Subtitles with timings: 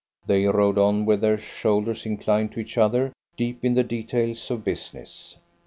[0.25, 4.63] They rode on with their shoulders inclined to each other, deep in the details of
[4.63, 5.37] business.